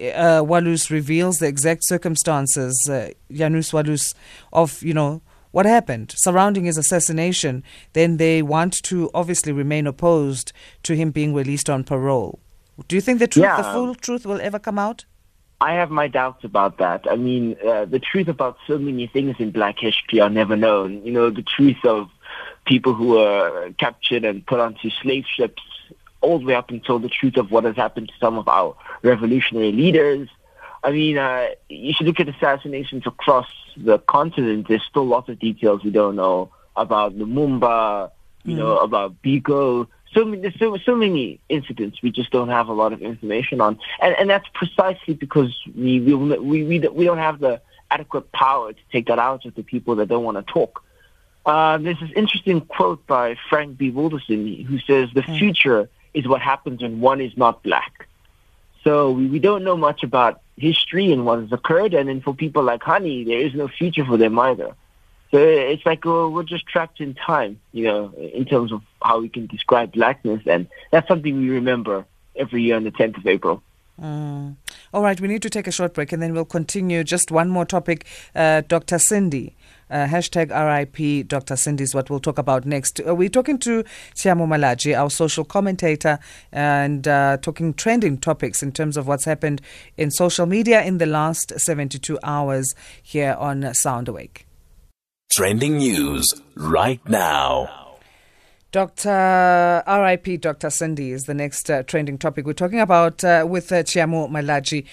uh, 0.00 0.42
Walus 0.44 0.90
reveals 0.90 1.38
the 1.38 1.46
exact 1.46 1.84
circumstances, 1.84 2.88
uh, 2.90 3.10
Janusz 3.30 3.72
Walus, 3.72 4.14
of 4.52 4.82
you 4.82 4.94
know 4.94 5.20
what 5.50 5.66
happened 5.66 6.14
surrounding 6.16 6.64
his 6.64 6.78
assassination, 6.78 7.64
then 7.92 8.16
they 8.16 8.42
want 8.42 8.82
to 8.84 9.10
obviously 9.14 9.52
remain 9.52 9.86
opposed 9.86 10.52
to 10.82 10.94
him 10.94 11.10
being 11.10 11.34
released 11.34 11.68
on 11.68 11.84
parole. 11.84 12.38
Do 12.86 12.94
you 12.96 13.02
think 13.02 13.18
the 13.18 13.26
truth, 13.26 13.44
yeah. 13.44 13.56
the 13.56 13.72
full 13.72 13.94
truth, 13.94 14.24
will 14.24 14.40
ever 14.40 14.58
come 14.58 14.78
out? 14.78 15.04
I 15.60 15.74
have 15.74 15.90
my 15.90 16.06
doubts 16.06 16.44
about 16.44 16.78
that. 16.78 17.06
I 17.10 17.16
mean, 17.16 17.56
uh, 17.66 17.84
the 17.84 17.98
truth 17.98 18.28
about 18.28 18.58
so 18.66 18.78
many 18.78 19.08
things 19.08 19.36
in 19.38 19.50
black 19.50 19.78
history 19.78 20.20
are 20.20 20.30
never 20.30 20.56
known. 20.56 21.04
You 21.04 21.12
know, 21.12 21.30
the 21.30 21.42
truth 21.42 21.84
of 21.84 22.08
people 22.64 22.94
who 22.94 23.08
were 23.08 23.72
captured 23.78 24.24
and 24.24 24.46
put 24.46 24.60
onto 24.60 24.90
slave 24.90 25.24
ships, 25.26 25.62
all 26.20 26.38
the 26.38 26.46
way 26.46 26.54
up 26.54 26.70
until 26.70 26.98
the 26.98 27.08
truth 27.08 27.36
of 27.36 27.50
what 27.50 27.64
has 27.64 27.76
happened 27.76 28.08
to 28.08 28.14
some 28.20 28.38
of 28.38 28.46
our 28.46 28.76
revolutionary 29.02 29.72
leaders. 29.72 30.28
I 30.82 30.92
mean, 30.92 31.18
uh, 31.18 31.48
you 31.68 31.92
should 31.92 32.06
look 32.06 32.20
at 32.20 32.28
assassinations 32.28 33.04
across 33.06 33.48
the 33.76 33.98
continent. 33.98 34.68
There's 34.68 34.84
still 34.84 35.06
lots 35.06 35.28
of 35.28 35.38
details 35.40 35.82
we 35.82 35.90
don't 35.90 36.14
know 36.14 36.50
about 36.76 37.16
Lumumba, 37.16 38.12
you 38.44 38.54
mm. 38.54 38.58
know, 38.58 38.78
about 38.78 39.20
Biko 39.22 39.88
so 40.14 40.24
many, 40.24 40.42
there's 40.42 40.58
so, 40.58 40.76
so 40.78 40.94
many 40.94 41.40
incidents 41.48 42.02
we 42.02 42.10
just 42.10 42.30
don't 42.30 42.48
have 42.48 42.68
a 42.68 42.72
lot 42.72 42.92
of 42.92 43.02
information 43.02 43.60
on, 43.60 43.78
and 44.00 44.14
and 44.18 44.30
that's 44.30 44.48
precisely 44.54 45.14
because 45.14 45.54
we 45.76 46.00
we 46.00 46.14
we 46.14 46.62
we, 46.64 46.78
we 46.78 47.04
don't 47.04 47.18
have 47.18 47.40
the 47.40 47.60
adequate 47.90 48.30
power 48.32 48.72
to 48.72 48.80
take 48.92 49.06
that 49.06 49.18
out 49.18 49.44
of 49.44 49.54
the 49.54 49.62
people 49.62 49.96
that 49.96 50.08
don't 50.08 50.24
want 50.24 50.36
to 50.36 50.52
talk. 50.52 50.82
Uh, 51.46 51.78
there's 51.78 51.98
this 52.00 52.10
interesting 52.14 52.60
quote 52.60 53.06
by 53.06 53.36
Frank 53.48 53.78
B. 53.78 53.90
Wilderson 53.90 54.64
who 54.64 54.78
says 54.80 55.08
the 55.14 55.22
hmm. 55.22 55.36
future 55.36 55.88
is 56.12 56.26
what 56.26 56.42
happens 56.42 56.82
when 56.82 57.00
one 57.00 57.20
is 57.20 57.36
not 57.36 57.62
black. 57.62 58.06
So 58.84 59.12
we, 59.12 59.26
we 59.26 59.38
don't 59.38 59.64
know 59.64 59.76
much 59.76 60.02
about 60.02 60.40
history 60.56 61.12
and 61.12 61.24
what 61.24 61.40
has 61.40 61.52
occurred, 61.52 61.94
and 61.94 62.08
then 62.08 62.20
for 62.20 62.34
people 62.34 62.62
like 62.62 62.82
Hani, 62.82 63.26
there 63.26 63.40
is 63.40 63.54
no 63.54 63.68
future 63.68 64.04
for 64.04 64.16
them 64.16 64.38
either. 64.38 64.74
So 65.30 65.38
it's 65.38 65.84
like 65.84 66.06
uh, 66.06 66.28
we're 66.28 66.42
just 66.42 66.66
trapped 66.66 67.00
in 67.00 67.14
time, 67.14 67.60
you 67.72 67.84
know, 67.84 68.12
in 68.16 68.46
terms 68.46 68.72
of 68.72 68.82
how 69.02 69.20
we 69.20 69.28
can 69.28 69.46
describe 69.46 69.92
blackness, 69.92 70.42
and 70.46 70.66
that's 70.90 71.06
something 71.06 71.38
we 71.38 71.50
remember 71.50 72.06
every 72.34 72.62
year 72.62 72.76
on 72.76 72.84
the 72.84 72.90
10th 72.92 73.18
of 73.18 73.26
April. 73.26 73.62
Mm. 74.00 74.56
All 74.94 75.02
right, 75.02 75.20
we 75.20 75.28
need 75.28 75.42
to 75.42 75.50
take 75.50 75.66
a 75.66 75.72
short 75.72 75.92
break 75.92 76.12
and 76.12 76.22
then 76.22 76.32
we'll 76.32 76.44
continue. 76.44 77.02
Just 77.02 77.30
one 77.30 77.50
more 77.50 77.64
topic. 77.64 78.06
Uh, 78.34 78.62
Dr. 78.66 78.96
Sindi 78.96 79.54
Uh, 79.90 80.06
hashtag 80.06 80.50
RIP 80.50 81.26
Dr. 81.26 81.54
Sindi 81.56 81.80
is 81.80 81.94
what 81.94 82.10
we'll 82.10 82.20
talk 82.20 82.38
about 82.38 82.66
next. 82.66 83.00
Uh, 83.00 83.14
we're 83.14 83.30
talking 83.30 83.58
to 83.58 83.84
Tshiamo 84.14 84.46
Malatji, 84.46 84.94
our 84.94 85.08
social 85.08 85.44
commentator, 85.44 86.18
and 86.52 87.08
uh, 87.08 87.38
talking 87.40 87.72
trending 87.72 88.18
topics 88.18 88.62
in 88.62 88.70
terms 88.70 88.98
of 88.98 89.06
what's 89.06 89.24
happened 89.24 89.62
in 89.96 90.10
social 90.10 90.44
media 90.46 90.82
in 90.82 90.98
the 90.98 91.06
last 91.06 91.58
72 91.58 92.18
hours 92.22 92.74
here 93.02 93.34
on 93.38 93.72
Sound 93.72 94.08
Awake. 94.08 94.47
Trending 95.30 95.76
news 95.76 96.32
right 96.54 97.06
now. 97.06 97.96
Dr. 98.72 99.82
RIP 99.86 100.40
Dr. 100.40 100.68
Sindi 100.68 101.12
is 101.12 101.24
the 101.24 101.34
next 101.34 101.70
uh, 101.70 101.82
trending 101.82 102.16
topic 102.16 102.46
we're 102.46 102.54
talking 102.54 102.80
about 102.80 103.22
uh, 103.22 103.44
with 103.46 103.70
uh, 103.70 103.82
Tshiamo 103.82 104.30
Malatji. 104.30 104.86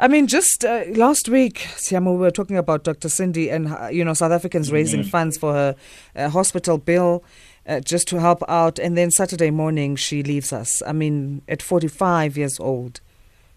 I 0.00 0.08
mean, 0.08 0.26
just 0.26 0.64
uh, 0.64 0.84
last 0.94 1.28
week, 1.28 1.58
Tshiamo, 1.76 2.12
we 2.12 2.18
were 2.18 2.30
talking 2.30 2.56
about 2.56 2.82
Dr. 2.82 3.08
Sindi 3.08 3.52
and, 3.52 3.68
uh, 3.68 3.88
you 3.88 4.04
know, 4.04 4.14
South 4.14 4.32
Africans 4.32 4.68
mm-hmm. 4.68 4.74
raising 4.74 5.04
funds 5.04 5.36
for 5.36 5.52
her 5.52 5.76
uh, 6.16 6.30
hospital 6.30 6.78
bill 6.78 7.22
uh, 7.66 7.80
just 7.80 8.08
to 8.08 8.20
help 8.20 8.42
out. 8.48 8.78
And 8.78 8.96
then 8.96 9.10
Saturday 9.10 9.50
morning, 9.50 9.96
she 9.96 10.22
leaves 10.22 10.50
us. 10.50 10.82
I 10.86 10.92
mean, 10.92 11.42
at 11.46 11.60
45 11.60 12.38
years 12.38 12.58
old, 12.58 13.00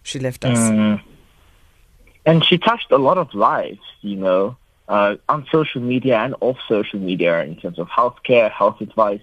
she 0.04 0.20
left 0.20 0.44
us. 0.44 0.60
Mm. 0.60 1.02
And 2.26 2.46
she 2.46 2.58
touched 2.58 2.92
a 2.92 2.98
lot 2.98 3.18
of 3.18 3.34
lives, 3.34 3.80
you 4.02 4.18
know, 4.18 4.58
uh, 4.92 5.16
on 5.30 5.48
social 5.50 5.82
media 5.82 6.18
and 6.18 6.36
off 6.42 6.58
social 6.68 7.00
media 7.00 7.42
in 7.44 7.56
terms 7.56 7.80
of 7.80 7.88
healthcare, 7.88 8.52
health 8.52 8.82
advice, 8.82 9.22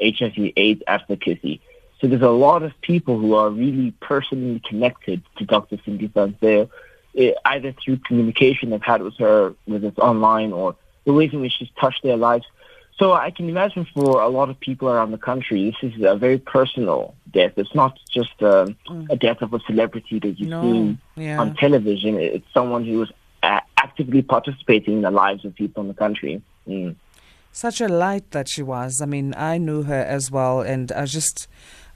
HIV 0.00 0.52
AIDS 0.56 0.82
advocacy. 0.86 1.60
So 2.00 2.06
there's 2.06 2.22
a 2.22 2.30
lot 2.30 2.62
of 2.62 2.72
people 2.80 3.18
who 3.18 3.34
are 3.34 3.50
really 3.50 3.92
personally 4.00 4.62
connected 4.66 5.22
to 5.36 5.44
Dr. 5.44 5.76
Sindi 5.76 6.10
Zyl, 6.10 6.70
eh, 7.18 7.32
either 7.44 7.74
through 7.84 7.98
communication 7.98 8.70
they've 8.70 8.82
had 8.82 9.02
with 9.02 9.18
her, 9.18 9.54
whether 9.66 9.88
it's 9.88 9.98
online 9.98 10.52
or 10.52 10.74
the 11.04 11.12
ways 11.12 11.34
in 11.34 11.42
which 11.42 11.52
she's 11.58 11.68
touched 11.78 12.02
their 12.02 12.16
lives. 12.16 12.46
So 12.98 13.12
I 13.12 13.30
can 13.30 13.46
imagine 13.50 13.86
for 13.94 14.22
a 14.22 14.28
lot 14.28 14.48
of 14.48 14.58
people 14.58 14.88
around 14.88 15.10
the 15.10 15.18
country, 15.18 15.70
this 15.82 15.92
is 15.92 16.02
a 16.02 16.16
very 16.16 16.38
personal 16.38 17.14
death. 17.30 17.52
It's 17.56 17.74
not 17.74 17.98
just 18.10 18.32
a, 18.40 18.74
mm. 18.88 19.06
a 19.10 19.16
death 19.16 19.42
of 19.42 19.52
a 19.52 19.60
celebrity 19.60 20.18
that 20.18 20.40
you've 20.40 20.48
no, 20.48 20.62
seen 20.62 20.98
yeah. 21.16 21.38
on 21.38 21.56
television. 21.56 22.14
It's 22.18 22.46
someone 22.54 22.86
who 22.86 22.98
was 23.00 23.12
actively 23.82 24.22
participating 24.22 24.94
in 24.94 25.02
the 25.02 25.10
lives 25.10 25.44
of 25.44 25.54
people 25.54 25.82
in 25.82 25.88
the 25.88 25.94
country. 25.94 26.42
Mm. 26.68 26.96
Such 27.52 27.80
a 27.80 27.88
light 27.88 28.30
that 28.30 28.48
she 28.48 28.62
was. 28.62 29.00
I 29.02 29.06
mean, 29.06 29.34
I 29.36 29.58
knew 29.58 29.82
her 29.82 30.02
as 30.02 30.30
well, 30.30 30.60
and 30.60 30.92
I 30.92 31.06
just 31.06 31.48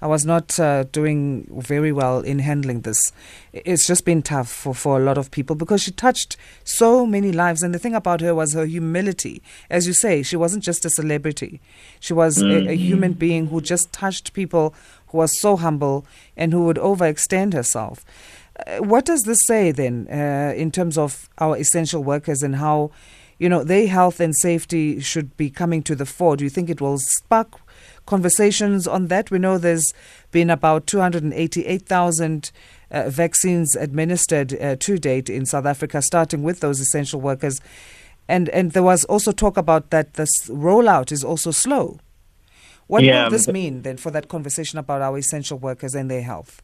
I 0.04 0.06
was 0.06 0.26
not 0.26 0.60
uh, 0.60 0.84
doing 0.84 1.48
very 1.50 1.90
well 1.90 2.20
in 2.20 2.40
handling 2.40 2.82
this. 2.82 3.10
It's 3.54 3.86
just 3.86 4.04
been 4.04 4.20
tough 4.20 4.50
for, 4.50 4.74
for 4.74 4.98
a 5.00 5.02
lot 5.02 5.16
of 5.16 5.30
people 5.30 5.56
because 5.56 5.82
she 5.82 5.92
touched 5.92 6.36
so 6.62 7.06
many 7.06 7.32
lives. 7.32 7.62
And 7.62 7.72
the 7.72 7.78
thing 7.78 7.94
about 7.94 8.20
her 8.20 8.34
was 8.34 8.52
her 8.52 8.66
humility. 8.66 9.40
As 9.70 9.86
you 9.86 9.94
say, 9.94 10.22
she 10.22 10.36
wasn't 10.36 10.62
just 10.62 10.84
a 10.84 10.90
celebrity, 10.90 11.60
she 12.00 12.12
was 12.12 12.36
mm-hmm. 12.36 12.50
a, 12.50 12.54
a, 12.54 12.60
mm-hmm. 12.60 12.84
human 12.84 13.12
being 13.14 13.46
who 13.46 13.62
just 13.62 13.94
touched 13.94 14.34
people, 14.34 14.74
who 15.06 15.18
was 15.18 15.40
so 15.40 15.56
humble, 15.56 16.04
and 16.36 16.52
who 16.52 16.64
would 16.64 16.76
overextend 16.76 17.54
herself. 17.54 18.04
Uh, 18.66 18.78
what 18.78 19.04
does 19.04 19.22
this 19.22 19.40
say 19.46 19.72
then 19.72 20.06
uh, 20.10 20.52
in 20.56 20.70
terms 20.70 20.96
of 20.96 21.28
our 21.38 21.56
essential 21.56 22.02
workers 22.02 22.42
and 22.42 22.56
how? 22.56 22.90
You 23.36 23.48
know, 23.48 23.64
their 23.64 23.88
health 23.88 24.20
and 24.20 24.32
safety 24.36 25.00
should 25.00 25.36
be 25.36 25.50
coming 25.50 25.82
to 25.82 25.96
the 25.96 26.06
fore. 26.06 26.36
Do 26.36 26.44
you 26.44 26.50
think 26.50 26.70
it 26.70 26.80
will 26.80 26.98
spark 26.98 27.58
conversations 28.06 28.86
on 28.86 29.08
that. 29.08 29.30
We 29.30 29.38
know 29.38 29.58
there's 29.58 29.92
been 30.30 30.50
about 30.50 30.86
288,000 30.86 32.50
uh, 32.90 33.10
vaccines 33.10 33.74
administered 33.76 34.60
uh, 34.60 34.76
to 34.76 34.98
date 34.98 35.30
in 35.30 35.46
South 35.46 35.66
Africa, 35.66 36.02
starting 36.02 36.42
with 36.42 36.60
those 36.60 36.80
essential 36.80 37.20
workers. 37.20 37.60
And, 38.28 38.48
and 38.50 38.72
there 38.72 38.82
was 38.82 39.04
also 39.04 39.32
talk 39.32 39.56
about 39.56 39.90
that 39.90 40.14
this 40.14 40.30
rollout 40.48 41.12
is 41.12 41.24
also 41.24 41.50
slow. 41.50 41.98
What 42.86 43.02
yeah, 43.02 43.24
does 43.24 43.46
this 43.46 43.48
mean 43.52 43.82
then 43.82 43.96
for 43.96 44.10
that 44.10 44.28
conversation 44.28 44.78
about 44.78 45.00
our 45.00 45.16
essential 45.16 45.58
workers 45.58 45.94
and 45.94 46.10
their 46.10 46.22
health? 46.22 46.62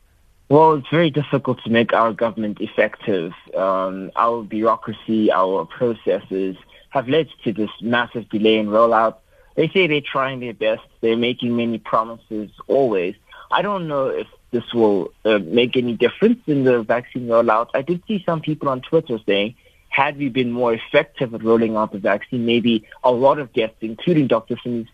Well, 0.50 0.74
it's 0.74 0.88
very 0.88 1.10
difficult 1.10 1.62
to 1.64 1.70
make 1.70 1.94
our 1.94 2.12
government 2.12 2.60
effective. 2.60 3.32
Um, 3.56 4.10
our 4.16 4.42
bureaucracy, 4.42 5.32
our 5.32 5.64
processes 5.64 6.56
have 6.90 7.08
led 7.08 7.28
to 7.44 7.52
this 7.52 7.70
massive 7.80 8.28
delay 8.28 8.58
in 8.58 8.66
rollout 8.66 9.16
they 9.60 9.68
say 9.68 9.86
they're 9.86 10.00
trying 10.00 10.40
their 10.40 10.54
best. 10.54 10.82
They're 11.02 11.16
making 11.16 11.56
many 11.56 11.78
promises 11.78 12.50
always. 12.66 13.14
I 13.50 13.62
don't 13.62 13.88
know 13.88 14.06
if 14.06 14.26
this 14.52 14.72
will 14.72 15.12
uh, 15.24 15.38
make 15.38 15.76
any 15.76 15.94
difference 15.94 16.40
in 16.46 16.64
the 16.64 16.82
vaccine 16.82 17.26
rollout. 17.26 17.68
I 17.74 17.82
did 17.82 18.02
see 18.06 18.22
some 18.24 18.40
people 18.40 18.68
on 18.68 18.80
Twitter 18.80 19.18
saying, 19.26 19.56
had 19.88 20.16
we 20.16 20.28
been 20.28 20.52
more 20.52 20.72
effective 20.72 21.34
at 21.34 21.42
rolling 21.42 21.76
out 21.76 21.92
the 21.92 21.98
vaccine, 21.98 22.46
maybe 22.46 22.86
a 23.02 23.10
lot 23.10 23.38
of 23.38 23.52
deaths, 23.52 23.74
including 23.80 24.28
Dr. 24.28 24.56
Sindi 24.56 24.88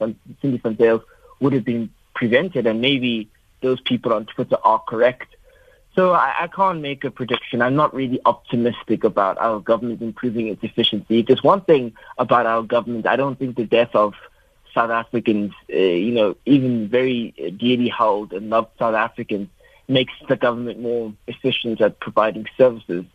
Van 0.59 1.01
would 1.39 1.53
have 1.53 1.65
been 1.65 1.91
prevented. 2.15 2.67
And 2.67 2.81
maybe 2.81 3.29
those 3.61 3.81
people 3.83 4.13
on 4.15 4.25
Twitter 4.27 4.57
are 4.65 4.81
correct. 4.81 5.36
So 5.97 6.13
I, 6.13 6.35
I, 6.43 6.47
can't 6.49 6.83
make 6.83 7.05
a 7.05 7.11
prediction. 7.11 7.63
I'm 7.63 7.75
not 7.75 7.95
really 7.95 8.21
optimistic 8.27 9.03
about 9.03 9.39
our 9.39 9.61
government 9.61 10.03
improving 10.03 10.49
its 10.49 10.63
efficiency. 10.63 11.23
There's 11.23 11.43
one 11.43 11.63
thing 11.63 11.95
about 12.19 12.45
our 12.45 12.63
government, 12.63 13.07
I 13.07 13.17
don't 13.17 13.39
think 13.39 13.57
the 13.57 13.65
death 13.65 13.95
of 13.95 14.13
South 14.75 14.91
Africans, 14.91 15.55
uh, 15.73 15.77
you 15.77 16.13
know, 16.13 16.37
even 16.45 16.89
very 16.89 17.31
dearly 17.57 17.89
held 17.89 18.35
and 18.35 18.51
loved 18.51 18.69
South 18.79 18.95
Africans, 18.95 19.49
makes 19.89 20.13
the 20.29 20.37
government 20.37 20.81
more 20.81 21.15
efficient 21.29 21.81
at 21.81 21.99
providing 21.99 22.47
services. 22.59 23.07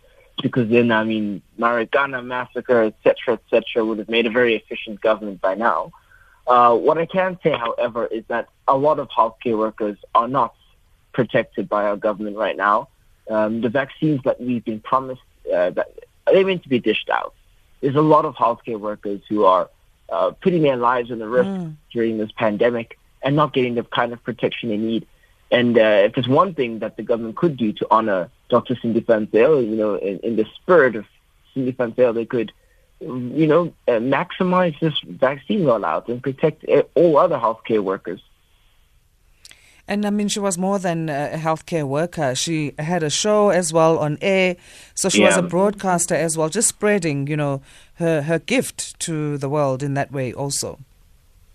Because 0.41 0.67
then, 0.69 0.91
I 0.91 1.03
mean, 1.03 1.43
Marikana 1.59 2.25
massacre, 2.25 2.81
etc., 2.81 3.35
etc., 3.35 3.85
would 3.85 3.99
have 3.99 4.09
made 4.09 4.25
a 4.25 4.31
very 4.31 4.55
efficient 4.55 5.01
government 5.01 5.39
by 5.39 5.53
now. 5.53 5.91
Uh, 6.47 6.75
what 6.75 6.97
I 6.97 7.05
can 7.05 7.37
say, 7.43 7.51
however, 7.51 8.07
is 8.07 8.23
that 8.27 8.49
a 8.67 8.75
lot 8.75 8.97
of 8.97 9.07
healthcare 9.09 9.55
workers 9.55 9.97
are 10.15 10.27
not 10.27 10.55
protected 11.13 11.67
by 11.69 11.85
our 11.85 11.97
government 11.97 12.37
right 12.37 12.57
now. 12.57 12.87
Um, 13.29 13.61
the 13.61 13.69
vaccines 13.69 14.21
that 14.23 14.41
we've 14.41 14.63
been 14.63 14.79
promised, 14.79 15.21
uh, 15.53 15.69
that 15.71 15.87
they're 16.25 16.45
meant 16.45 16.63
to 16.63 16.69
be 16.69 16.79
dished 16.79 17.09
out. 17.09 17.33
There's 17.81 17.95
a 17.95 18.01
lot 18.01 18.25
of 18.25 18.35
healthcare 18.35 18.79
workers 18.79 19.21
who 19.27 19.45
are 19.45 19.69
uh, 20.09 20.31
putting 20.31 20.61
their 20.61 20.77
lives 20.77 21.11
on 21.11 21.19
the 21.19 21.27
risk 21.27 21.49
mm. 21.49 21.75
during 21.91 22.17
this 22.17 22.31
pandemic 22.31 22.97
and 23.23 23.35
not 23.35 23.53
getting 23.53 23.75
the 23.75 23.83
kind 23.83 24.13
of 24.13 24.23
protection 24.23 24.69
they 24.69 24.77
need. 24.77 25.07
And 25.51 25.77
uh, 25.77 26.03
if 26.05 26.13
there's 26.13 26.27
one 26.27 26.53
thing 26.53 26.79
that 26.79 26.97
the 26.97 27.03
government 27.03 27.35
could 27.35 27.57
do 27.57 27.73
to 27.73 27.87
honor 27.91 28.29
Dr. 28.49 28.75
Sindi 28.75 29.05
Van 29.05 29.27
Zyl, 29.27 29.61
you 29.61 29.75
know, 29.75 29.95
in, 29.95 30.19
in 30.19 30.35
the 30.35 30.45
spirit 30.55 30.95
of 30.95 31.05
Sindi 31.53 31.75
Van 31.75 31.93
Zyl, 31.93 32.13
they 32.13 32.25
could, 32.25 32.51
you 32.99 33.47
know, 33.47 33.73
uh, 33.87 33.93
maximize 33.93 34.79
this 34.79 34.97
vaccine 35.05 35.61
rollout 35.61 36.07
and 36.07 36.23
protect 36.23 36.67
uh, 36.69 36.83
all 36.95 37.17
other 37.17 37.37
healthcare 37.37 37.81
workers. 37.83 38.21
And 39.91 40.05
I 40.05 40.09
mean, 40.09 40.29
she 40.29 40.39
was 40.39 40.57
more 40.57 40.79
than 40.79 41.09
a 41.09 41.31
healthcare 41.33 41.85
worker. 41.85 42.33
She 42.33 42.73
had 42.79 43.03
a 43.03 43.09
show 43.09 43.49
as 43.49 43.73
well 43.73 43.99
on 43.99 44.17
air. 44.21 44.55
So 44.95 45.09
she 45.09 45.19
yeah. 45.19 45.27
was 45.27 45.35
a 45.35 45.41
broadcaster 45.41 46.15
as 46.15 46.37
well, 46.37 46.47
just 46.47 46.69
spreading, 46.69 47.27
you 47.27 47.35
know, 47.35 47.61
her, 47.95 48.21
her 48.21 48.39
gift 48.39 48.97
to 49.01 49.37
the 49.37 49.49
world 49.49 49.83
in 49.83 49.93
that 49.95 50.09
way 50.09 50.31
also. 50.31 50.79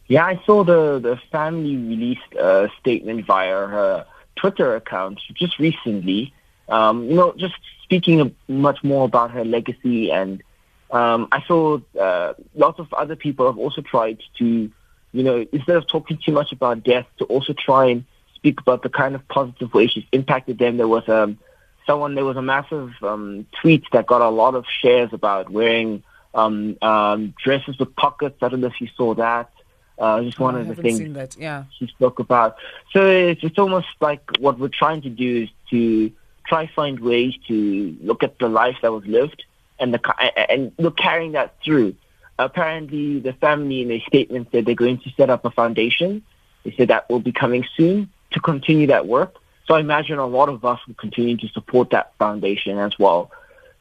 Yeah, 0.08 0.26
I 0.26 0.38
saw 0.44 0.64
the, 0.64 0.98
the 0.98 1.18
family 1.32 1.78
released 1.78 2.34
a 2.38 2.68
statement 2.78 3.24
via 3.24 3.68
her 3.68 4.06
Twitter 4.36 4.76
account 4.76 5.18
just 5.32 5.58
recently. 5.58 6.34
Um, 6.68 7.08
you 7.08 7.14
know, 7.14 7.32
just 7.38 7.54
speaking 7.84 8.36
much 8.48 8.84
more 8.84 9.06
about 9.06 9.30
her 9.30 9.46
legacy. 9.46 10.12
And 10.12 10.42
um, 10.90 11.28
I 11.32 11.42
saw 11.46 11.78
uh, 11.98 12.34
lots 12.54 12.80
of 12.80 12.92
other 12.92 13.16
people 13.16 13.46
have 13.46 13.56
also 13.56 13.80
tried 13.80 14.20
to, 14.40 14.70
you 15.12 15.22
know, 15.22 15.46
instead 15.52 15.76
of 15.76 15.88
talking 15.88 16.18
too 16.22 16.32
much 16.32 16.52
about 16.52 16.84
death, 16.84 17.06
to 17.16 17.24
also 17.24 17.54
try 17.54 17.86
and 17.86 18.04
speak 18.36 18.60
about 18.60 18.82
the 18.82 18.88
kind 18.88 19.14
of 19.14 19.26
positive 19.28 19.74
way 19.74 19.88
she's 19.88 20.04
impacted 20.12 20.58
them. 20.58 20.76
There 20.76 20.88
was 20.88 21.08
um, 21.08 21.38
someone, 21.86 22.14
there 22.14 22.24
was 22.24 22.36
a 22.36 22.42
massive 22.42 22.92
um, 23.02 23.46
tweet 23.60 23.84
that 23.92 24.06
got 24.06 24.22
a 24.22 24.28
lot 24.28 24.54
of 24.54 24.64
shares 24.80 25.10
about 25.12 25.50
wearing 25.50 26.02
um, 26.34 26.76
um, 26.82 27.34
dresses 27.42 27.78
with 27.78 27.94
pockets. 27.96 28.36
I 28.42 28.48
don't 28.48 28.60
know 28.60 28.66
if 28.68 28.80
you 28.80 28.88
saw 28.96 29.14
that. 29.14 29.50
Uh, 29.98 30.22
just 30.22 30.38
one 30.38 30.56
oh, 30.56 30.60
of 30.60 30.68
the 30.68 30.74
things 30.74 31.14
that, 31.14 31.36
yeah. 31.38 31.64
she 31.78 31.86
spoke 31.86 32.18
about. 32.18 32.56
So 32.92 33.06
it's, 33.06 33.42
it's 33.42 33.58
almost 33.58 33.88
like 34.00 34.20
what 34.38 34.58
we're 34.58 34.68
trying 34.68 35.00
to 35.02 35.08
do 35.10 35.44
is 35.44 35.48
to 35.70 36.12
try 36.46 36.66
find 36.66 37.00
ways 37.00 37.34
to 37.48 37.96
look 38.02 38.22
at 38.22 38.38
the 38.38 38.48
life 38.48 38.76
that 38.82 38.92
was 38.92 39.06
lived 39.06 39.44
and 39.78 39.94
the 39.94 40.50
and 40.50 40.72
look 40.78 40.98
carrying 40.98 41.32
that 41.32 41.54
through. 41.64 41.94
Apparently, 42.38 43.20
the 43.20 43.32
family 43.32 43.80
in 43.80 43.90
a 43.90 44.00
statement 44.00 44.48
said 44.52 44.66
they're 44.66 44.74
going 44.74 44.98
to 44.98 45.10
set 45.16 45.30
up 45.30 45.46
a 45.46 45.50
foundation. 45.50 46.22
They 46.64 46.74
said 46.76 46.88
that 46.88 47.08
will 47.08 47.20
be 47.20 47.32
coming 47.32 47.64
soon 47.76 48.10
to 48.36 48.40
continue 48.40 48.86
that 48.86 49.06
work. 49.06 49.34
So 49.66 49.74
I 49.74 49.80
imagine 49.80 50.18
a 50.18 50.26
lot 50.26 50.48
of 50.48 50.64
us 50.64 50.78
will 50.86 50.94
continue 50.94 51.36
to 51.38 51.48
support 51.48 51.90
that 51.90 52.12
foundation 52.18 52.78
as 52.78 52.96
well. 52.98 53.32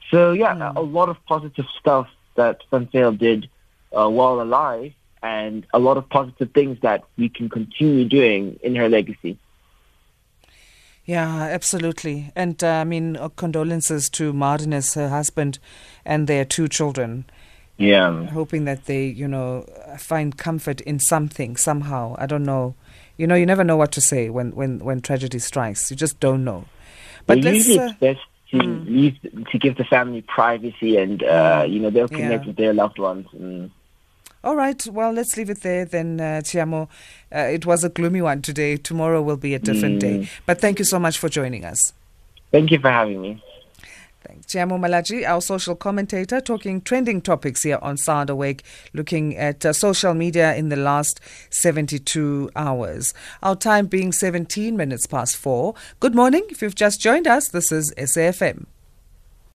So 0.10 0.32
yeah, 0.32 0.56
mm. 0.56 0.76
a 0.76 0.82
lot 0.82 1.10
of 1.10 1.18
positive 1.26 1.66
stuff 1.80 2.08
that 2.36 2.62
Zyl 2.72 3.12
did 3.12 3.50
uh, 3.92 4.10
while 4.10 4.42
alive 4.42 4.94
and 5.22 5.68
a 5.74 5.80
lot 5.80 5.98
of 5.98 6.08
positive 6.10 6.52
things 6.54 6.80
that 6.82 7.04
we 7.18 7.28
can 7.30 7.50
continue 7.50 8.06
doing 8.06 8.58
in 8.64 8.76
her 8.76 8.88
legacy. 8.88 9.38
Yeah, 11.04 11.28
absolutely. 11.58 12.32
And 12.36 12.64
uh, 12.64 12.68
I 12.68 12.84
mean, 12.84 13.18
uh, 13.18 13.30
condolences 13.30 14.10
to 14.12 14.34
Martinus, 14.34 14.96
her 14.96 15.10
husband, 15.10 15.60
and 16.04 16.28
their 16.28 16.46
two 16.46 16.68
children. 16.68 17.26
Yeah. 17.78 18.28
hoping 18.28 18.64
that 18.66 18.86
they, 18.86 19.06
you 19.08 19.28
know, 19.28 19.66
find 20.00 20.38
comfort 20.38 20.80
in 20.82 20.98
something 20.98 21.58
somehow. 21.58 22.16
I 22.18 22.26
don't 22.26 22.46
know. 22.46 22.76
You 23.18 23.28
know, 23.28 23.36
you 23.36 23.46
never 23.46 23.64
know 23.64 23.78
what 23.78 23.92
to 23.94 24.02
say 24.02 24.30
when 24.30 24.52
when 24.56 24.80
when 24.80 25.02
tragedy 25.02 25.40
strikes. 25.40 25.90
You 25.90 25.98
just 25.98 26.20
don't 26.20 26.44
know. 26.44 26.66
But 27.28 27.40
let's. 27.40 27.68
usually 27.68 27.80
Uh, 27.80 27.90
it's 27.90 28.00
best 28.00 28.20
to 28.52 28.58
leave 28.62 29.18
to 29.52 29.58
give 29.58 29.76
the 29.78 29.84
family 29.86 30.22
privacy, 30.22 30.98
and 30.98 31.24
uh, 31.24 31.66
you 31.68 31.80
know 31.80 31.90
they'll 31.90 32.08
connect 32.08 32.44
Yeah. 32.44 32.48
with 32.48 32.58
their 32.58 32.74
loved 32.74 33.00
ones. 33.00 33.28
And 33.34 33.72
all 34.44 34.56
right. 34.56 34.86
Well, 34.88 35.12
let's 35.12 35.36
leave 35.38 35.50
it 35.50 35.62
there 35.62 35.86
then, 35.86 36.20
uh, 36.20 36.42
Tshiamo. 36.44 36.88
Uh, 37.34 37.40
it 37.40 37.66
was 37.66 37.84
a 37.84 37.90
gloomy 37.90 38.22
one 38.22 38.42
today. 38.44 38.78
Tomorrow 38.78 39.22
will 39.24 39.38
be 39.38 39.56
a 39.56 39.60
different 39.60 40.00
day. 40.00 40.28
But 40.46 40.62
thank 40.62 40.78
you 40.78 40.86
so 40.86 41.00
much 41.00 41.18
for 41.18 41.30
joining 41.30 41.66
us. 41.66 41.94
thank 42.52 42.70
you 42.72 42.80
for 42.80 42.90
having 42.92 43.22
me. 43.22 43.42
Thanks. 44.28 44.48
Tshiamo 44.48 44.80
Malatji, 44.80 45.28
our 45.28 45.42
social 45.42 45.76
commentator, 45.76 46.42
talking 46.42 46.82
trending 46.82 47.22
topics 47.22 47.62
here 47.62 47.78
on 47.82 47.98
Sound 47.98 48.30
Awake, 48.30 48.64
looking 48.94 49.38
at 49.38 49.66
uh, 49.66 49.72
social 49.72 50.14
media 50.14 50.56
in 50.56 50.70
the 50.70 50.76
last 50.76 51.20
72 51.52 52.50
hours. 52.56 53.14
Our 53.44 53.56
time 53.56 53.86
being 53.86 54.12
17 54.12 54.76
minutes 54.76 55.06
past 55.06 55.38
four. 55.38 55.76
Good 56.00 56.16
morning. 56.16 56.44
If 56.50 56.62
you've 56.62 56.76
just 56.76 57.00
joined 57.00 57.28
us, 57.28 57.50
this 57.50 57.72
is 57.72 57.94
SAFM. 57.98 58.66